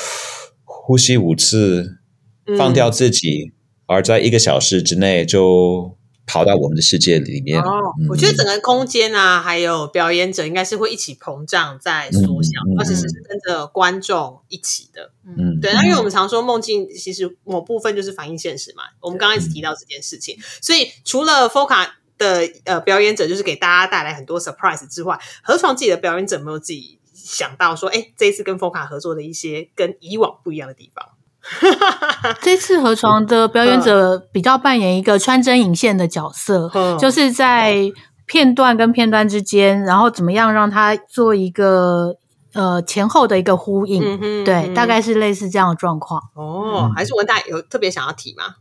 [0.64, 2.00] 呼吸五次，
[2.48, 2.58] 嗯。
[2.58, 3.52] 放掉自己，
[3.86, 7.62] 而在一个小时之内就跑到我们的世界里面。
[7.62, 8.08] 哦，嗯。
[8.10, 15.12] 我觉得整个空间啊，还有表演者应该是会一起膨胀在缩小，而且是跟着观众一起的。
[15.26, 31.06] 嗯，对，那因为我们常说梦境其实某部分就是反映现实嘛，我们刚刚一直提到这件事情，所以除了 Foca 的呃表演者就是给大家带来很多 surprise 之外，何床自己的表演者有没有自己想到说，哎，这一次跟 Foca 合作的一些跟以往不一样的地方？
[32.42, 37.90] 这次河床的表演者比较扮演一个穿针引线的角色，嗯就是在
[38.26, 42.18] 片段跟片段之间，然后怎么样让他做一个
[42.54, 44.04] 呃前后的一个呼应。
[44.04, 46.22] 嗯对，嗯大概是类似这样的状况。
[46.34, 48.56] 哦，还是文大有特别想要提吗？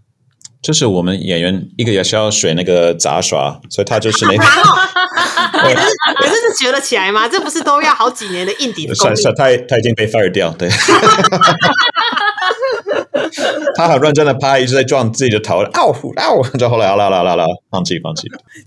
[0.67, 5.77] 就是我们演员一个也是要学那个杂耍，所以他就是那个可 是
[6.17, 7.29] 可是是学得起来吗？
[7.29, 8.93] 这不是都要好几年的硬底的？
[8.93, 10.69] 算算他他已经被 fire 掉，对。
[13.77, 18.23] 他很认真的拍，一直在撞自己的头，嗷嗷，就后来好了好了好了，放弃放弃。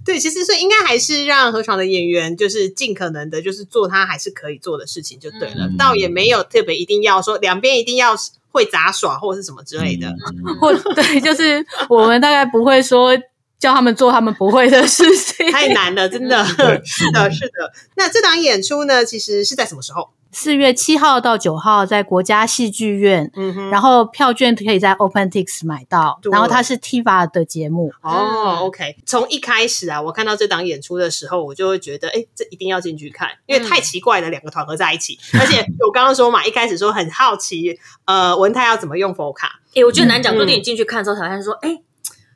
[0.05, 8.15] 对，其实所以应该还是让河床的演员，就是尽可能的，就是做他还是可以做的事情就对了，嗯倒也没有特别一定要说两边一定要
[8.51, 10.07] 会杂耍或者是什么之类的。
[10.07, 13.17] 嗯 或 对，就是我们大概不会说
[13.59, 15.51] 叫他们做他们不会的事情。
[15.51, 16.43] 太难了，真的
[16.85, 17.71] 是的，是的。
[17.95, 20.09] 那这档演出呢，其实是在什么时候？
[20.31, 26.19] 四月七号到九号在国家戏剧院，嗯哼，然后票券可以在 OpenTix 买到。
[26.31, 28.95] 然后它是 Tiva 的节目，哦，OK。
[29.05, 35.17] 从一开始啊，我看到这档演出的时候，我就会觉得，哎，这一定要进去看，因为太奇怪了，两个团合在一起。
[35.39, 41.81] 而且 我刚刚说嘛，一开始说很好奇，呃，文泰要怎么用佛卡，哎，我觉得难讲，嗯说不定你进去看的时候，好像说，哎，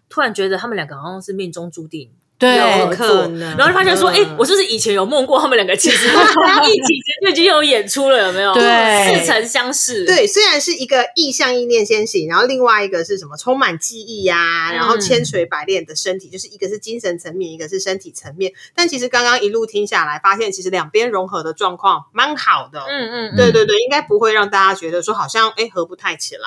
[0.10, 2.10] 突然觉得他们两个好像是命中注定。
[2.44, 6.08] 对有可能然后就发现说，哎、嗯我是不是以前有梦过他们两个其实
[6.68, 8.54] 一起就已经有演出了，有没有？
[8.54, 18.52] 对似曾相识。，对，虽然是一个意向意念先行，然后另外一个是什么充满记忆呀、嗯然后千锤百炼的身体，就是一个是精神层面，一个是身体层面。
[18.76, 22.80] 但其实刚刚一路听下来，发现其实两边融合的状况蛮好的。
[22.88, 26.42] 嗯嗯，对对对，应该不会让大家觉得说好像哎合不太起来。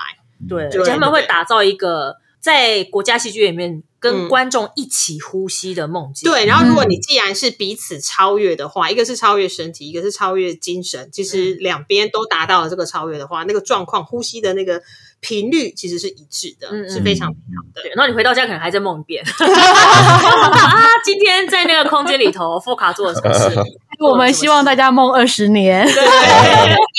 [0.48, 6.30] 对，对而且他们会打造一个在国家戏剧里面跟观众一起呼吸的梦境。
[6.30, 14.80] 对，然后如果你既然是彼此超越的话，一个是超越身体，一个是超越精神，其实两边都达到了这个超越的话，那个状况呼吸的那个
[15.20, 17.82] 频率其实是一致的，是非常美好的。
[17.82, 23.56] 对，然后你回到家可能还在梦一遍 啊，今天在那个空间里头，副卡做了什么事？
[23.98, 25.86] 我们希望大家梦二十年。
[25.86, 26.04] 对，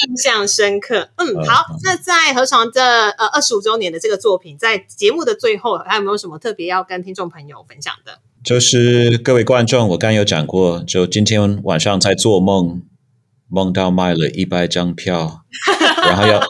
[0.10, 1.10] 印象深刻。
[1.18, 8.20] 嗯，好，那在河床这呃二十五周年的这个作品，在节目的最后，还有没有什么特别要跟听众朋友分享的？
[8.44, 12.82] 就是各位观众，我刚有讲过，就今天晚上在做梦，
[13.48, 15.42] 梦到卖了一百张票，
[16.02, 16.42] 然后要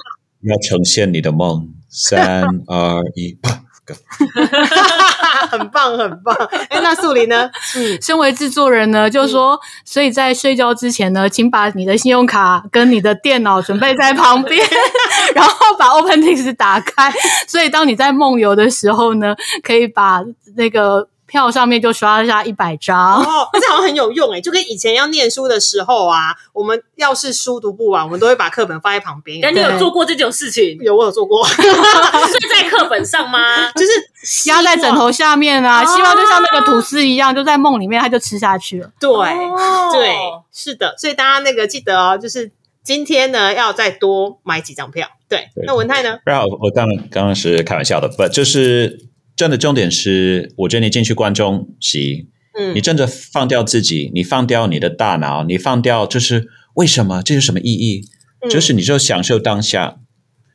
[0.50, 3.52] 要呈现你的梦，三 二一，啪
[3.86, 3.94] ，go！
[5.50, 6.36] 很棒，很棒。
[6.70, 7.50] 哎，那素林呢？
[7.76, 14.66] 嗯，身为制作人呢，就是说，所以在睡觉之前呢，请把你的信用卡跟你的电脑准备在旁边，
[15.34, 17.14] 然后把 OpenTix 打开。
[17.48, 20.22] 所以当你在梦游的时候呢，可以把
[20.56, 23.22] 那个票上面就刷下一百张。
[23.22, 29.40] 哦，这好像很有用哎，就跟以前要念书的时候啊，我们要是书读不完，我们都会把课本放在旁边。
[29.42, 30.78] 但你有做过这种事情？
[30.82, 33.70] 有，我有做过， 睡在课本上吗？
[33.76, 38.90] 就是压在枕头下面啊，哦希望就像那个吐司一样，就在梦里面，它就吃下去了。
[39.00, 40.16] 对、哦对，
[40.52, 42.52] 是的，所以大家那个记得哦，就是
[42.84, 45.08] 今天呢要再多买几张票。
[45.30, 46.20] 对，对那文泰呢？
[46.26, 49.08] 然后我当然刚刚是开玩笑的，不就是
[49.38, 52.28] 真的重点是，我觉得你进去观众席，
[52.60, 58.02] 嗯你真的放掉自己，你放掉你的大脑，你放掉就是为什么这有什么意义？
[58.42, 60.00] 嗯就是你就享受当下，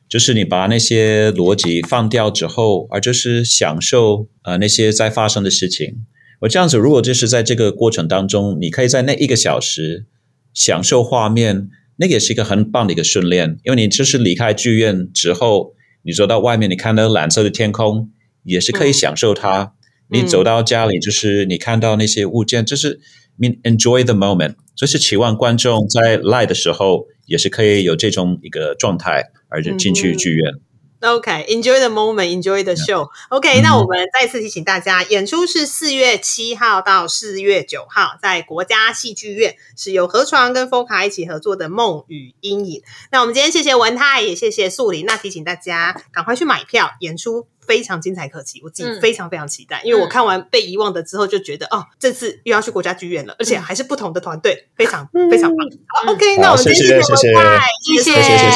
[0.09, 6.05] 就是你把那些逻辑放掉之后，而就是享受呃那些在发生的事情。
[6.41, 10.07] 我这样子，如果就是在这个过程当中，你可以在那一个小时
[10.53, 15.73] 享受画面，那个也是一个很棒的一个训练，因为你就是离开剧院之后，
[16.03, 18.09] 你走到外面，你看到蓝色的天空，
[18.43, 19.73] 也是可以享受它。
[20.09, 22.99] 你走到家里，就是你看到那些物件，就是
[23.39, 24.55] mean enjoy the moment。
[24.75, 30.53] 就是期望观众在赖的时候，也是可以有这种一个状态，而就进去剧院。
[31.01, 33.09] OK，enjoy、the moment，enjoy the show。
[33.29, 42.79] OK，、那我们再次提醒大家，演出是四月七号到四月九号，在国家戏剧院，是由河床跟 Foca 一起合作的《梦与阴影》。
[43.11, 45.05] 那我们今天谢谢文泰，也谢谢素林。
[45.05, 55.67] 那提醒大家赶快去买票，演出非常精彩可期，我自己非常非常期待，因为我看完《被遗忘的》之后就觉得，哦，这次又要去国家剧院了，而且还是不同的团队，非常非常棒。
[56.13, 58.03] OK，那我们今天就拜谢，谢。
[58.03, 58.11] 谢谢。
[58.13, 58.53] 谢谢。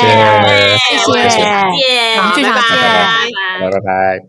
[0.77, 1.73] 谢谢谢，再
[2.35, 3.69] 见，拜拜。
[3.69, 4.19] 拜拜。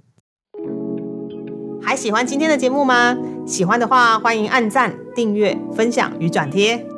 [1.83, 3.16] 还喜欢今天的节目吗？
[3.47, 6.97] 喜欢的话，欢迎按赞、订阅、分享与转贴。